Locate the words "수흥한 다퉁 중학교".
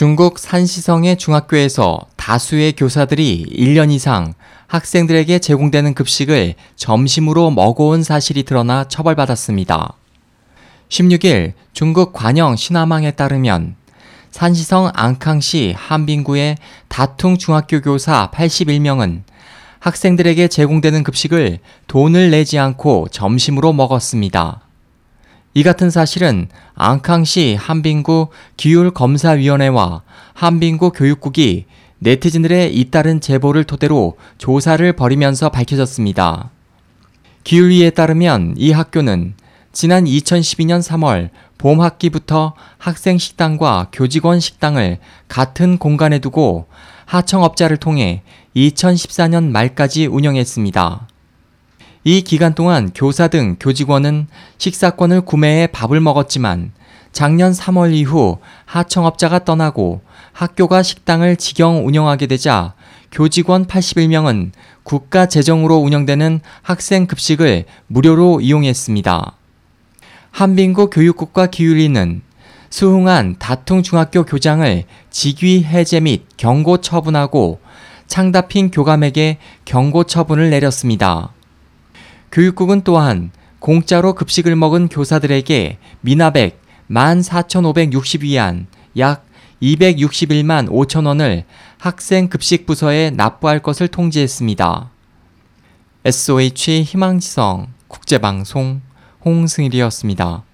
72.70-74.24